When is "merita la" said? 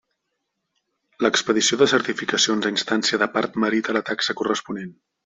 3.65-4.03